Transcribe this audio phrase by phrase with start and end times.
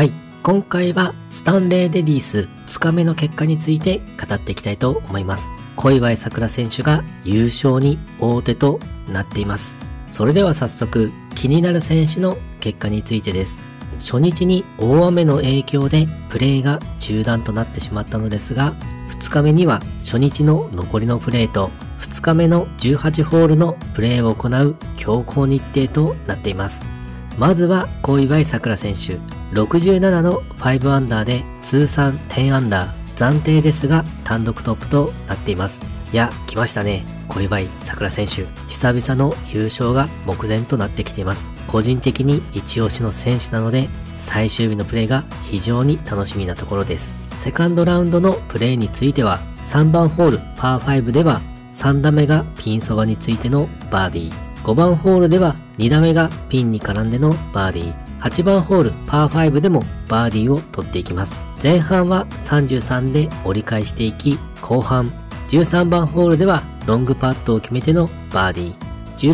[0.00, 0.14] はい。
[0.42, 5.50] 今回はスタンレーレディース2日目の結果について語っていきたいと思います。
[5.76, 8.80] 小祝さくら選手が優勝に大手と
[9.12, 9.76] なっています。
[10.10, 13.60] それでは早速気になる選手の結果についてです。
[13.98, 18.72] 初日に大雨の影響でプレーが中断となってしまったのですが、
[19.10, 26.99] 2日目には初日の残りのプレーと2日目の18ホールのプレーを行う強行日程となっています。
[27.40, 29.18] まずは小祝さくら選手、
[29.54, 35.80] 67の5アンダーで通算10アンダー、暫定ですが単独トップとなっています。
[36.12, 37.02] いや、来ましたね。
[37.28, 38.44] 小祝さくら選手。
[38.68, 41.48] 久々の優勝が目前となってきています。
[41.66, 47.10] 個人的に一押しの選手なので、最終日のプレーが非常に楽しみなところです。
[47.38, 51.40] セカンドラウンドのプレーについては、3番ホールパー5では
[51.72, 54.49] 3打目がピンそばについてのバーディー。
[54.64, 57.94] 5番ホールでは2打目がピンに絡んでのバーディー。
[58.20, 61.40] 8番ホールパー5でもバーディーを取っていきます。
[61.62, 65.10] 前半は33で折り返していき、後半
[65.48, 68.90] 13番ホールではロングパットを決めてのバーディー。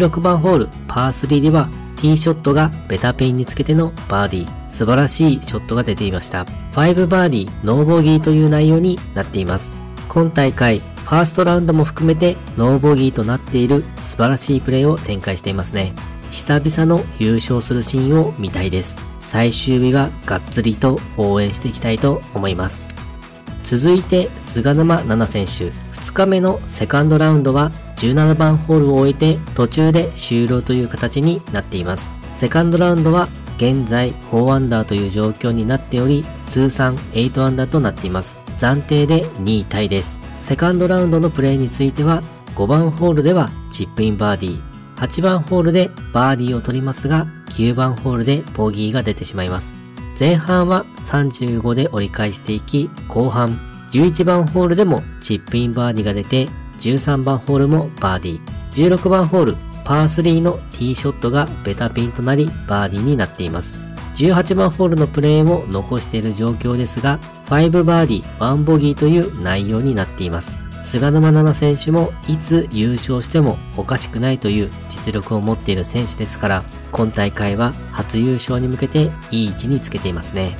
[0.08, 4.70] 16番ホールパー3ではティーショットがベタピンにつけてのバーディー。
[4.70, 6.44] 素晴らしいショットが出ていました。
[6.72, 9.72] 5バーディー、ノーボギーという内容になっています。
[10.08, 15.94] 今大会、ファーストラウンドも含めてノーボギーとなっている素晴らしいプレーを展開していますね。
[16.32, 18.96] 久々の優勝するシーンを見たいです。
[19.20, 22.88] 最終日はがっつりと応援していきたいと思います。
[23.62, 25.72] 続いて、菅沼奈々選手。
[26.00, 32.10] 2日目のセカンドラウンドは17番ホールを終えて途中で終了という形になっています。
[32.36, 38.40] セカンドラウンドは現在4アンダーという状況になっており、通算8アンダーとなっています。
[38.58, 40.25] 暫定で2位タイです。
[40.46, 42.22] セカンドラウンドのプレーについては、
[42.54, 49.76] 5番ホールではチップインバーディー、8番ホールでバーディーを取りますが、9番ホールでボギーが出てしまいます。
[50.16, 53.58] 前半は35で折り返していき、後半
[53.90, 63.85] 11番ホールでもチップインバーディーが出て、13番ホールもバーディー、16番ホールパー3のティーショットがベタピンとなりバーディーになっています。
[64.16, 70.56] 18番ホールのプレーを残している状況ですが、5バーディー、1ボギーという内容になっています。
[70.84, 80.56] 菅沼奈々選手もいつ優勝してもおかしくないという実力を持っている選手ですから、今大会は初優勝に向けていい位置につけていますね。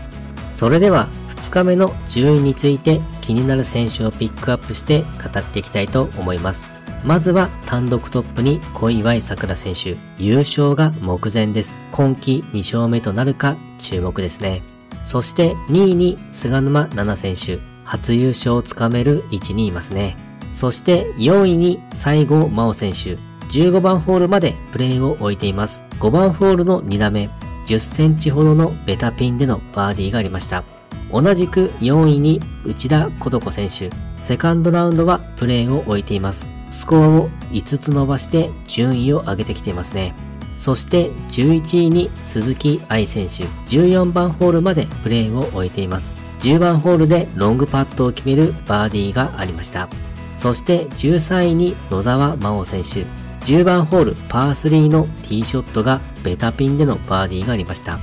[0.54, 6.75] それでは2日目の順位について気になる選手をピックアップして語っていきたいと思います。
[7.06, 9.96] まずは単独トップに小祝さくら選手。
[10.18, 11.76] 優勝が目前です。
[11.92, 14.64] 今季2勝目となるか注目ですね。
[15.04, 17.62] そして2位に菅沼奈々選手。
[17.84, 20.16] 初優勝をつかめる位置にいますね。
[20.50, 23.16] そして4位に西郷真央選手。
[23.52, 25.84] 15番ホールまでプレーを置いています。
[26.00, 27.30] 5番ホールの2打目、
[27.68, 30.64] 10センチほどのベタピンでのバーディーがありました。
[31.12, 33.90] 同じく4位に内田琴子選手。
[34.18, 36.55] セカンドラウンドはプレーを置いています。
[36.70, 40.14] スコアを5つ伸ばして順位を上げてきていますね。
[40.56, 43.44] そして11位に鈴木愛選手。
[43.68, 46.14] 14番ホールまでプレーを終えています。
[46.40, 49.88] 10番ホールでロングパットを決めるバーディーがありました。
[50.36, 53.06] そして13位に野沢真央選手。
[53.44, 57.98] 10番ホールパー3のティーショットがベタピンでのバーディーがありました。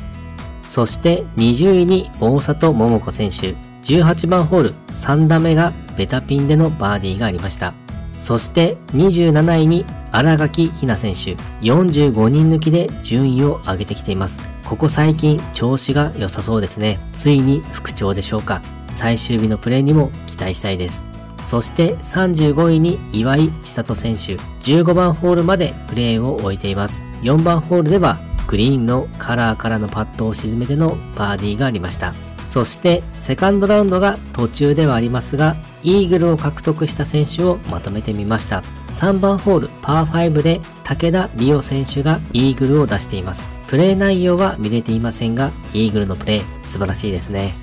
[0.69, 3.55] そして20位に大里桃子選手。
[3.83, 7.82] 18番ホール3打目がベタピンでのバーディーがありました。
[8.23, 11.35] そして27位に荒垣ひな選手。
[11.61, 14.41] 45人抜きで順位を上げてきています。
[14.63, 16.99] ここ最近調子が良さそうですね。
[17.11, 18.61] ついに復調でしょうか。
[18.87, 21.03] 最終日のプレーにも期待したいです。
[21.45, 24.37] そして35位に岩井千里選手。
[24.61, 27.03] 15番ホールまでプレーを終えています。
[27.23, 32.13] 4番ホールではグリーンのカラーからのパットを沈めてのバーディーがありました。
[32.53, 38.61] そしてセカンドラウンドが途中ではありますが、イーグルを獲得した選手をまとめてみました。
[38.89, 43.49] 3番ホールパー5で武田理央選手がイーグルを出しています。
[43.67, 47.55] プレー内容は見れていませんが、イーグルのプレー素晴らしいですね。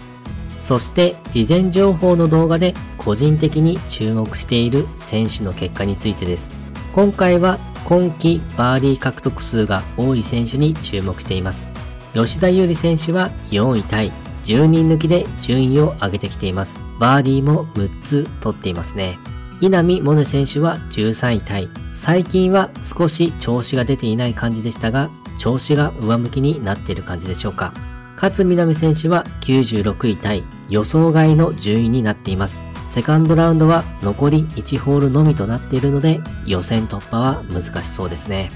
[0.58, 6.50] そして事前情報の動画で個人的に注目している選手の結果についてです。
[6.93, 11.69] 今回は今季バーディー獲得数が多い選手に注目しています。
[12.12, 14.10] 吉田優里選手は4位タイ、
[14.44, 16.81] 10人抜きで順位を上げてきています。
[16.98, 19.19] バーディーも6つ取っていますね。
[19.60, 21.69] 稲見萌寧選手は13位タイ。
[21.92, 27.72] 最近は少し調子が出ていない感じでしたが、調子が上向きになっている感じでしょうか。
[28.16, 32.58] 勝みなみ選手は96位タイ、予想外の順位になっています。
[32.90, 38.50] セカンドラウンドは残り1ホールのみとなっているので、予選突破は難しそうですね。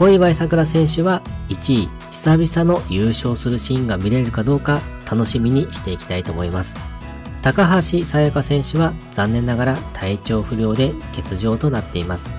[0.00, 1.20] 小祝さくら選手は
[1.50, 6.74] 1位、久々の優勝するシーンが見れるかどうか楽しみにしていきたいと思います。
[7.42, 12.30] 高橋沙也加選手は残念ながら体調不良で欠場となっています。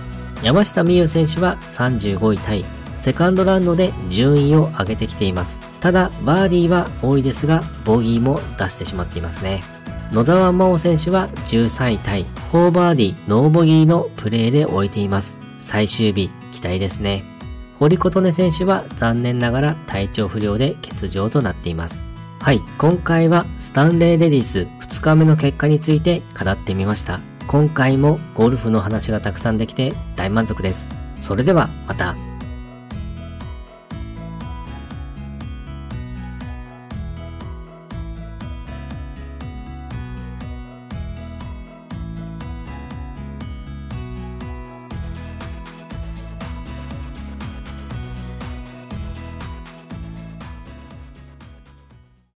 [0.41, 2.65] 山下美夢選手は35位タイ、
[2.99, 5.59] セカンドラウンドで順位を上げてきています。
[5.81, 9.61] ただ、バーディーは多いですが、ボギーも出してしまっていますね。
[10.11, 15.37] 野沢真央選手は13位タイ、4バーディー、ノーボギーのプレーで終えています。
[15.59, 17.30] 最終日、期待ですね。
[17.81, 22.03] 堀琴音選手は残念ながら体調不良で欠場となっています。
[22.39, 27.21] はい、今回はスタンレーレディス2日目の結果について語ってみました。
[27.47, 30.87] 今回もゴルフの話がたくさんできて大満足です。
[31.19, 32.30] それではまた。